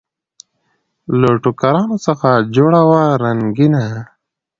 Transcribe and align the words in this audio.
له 1.19 1.29
ټوکرانو 1.43 1.95
څخه 2.05 2.29
جوړه 2.55 2.81
وه 2.89 3.03
رنګینه 3.23 3.85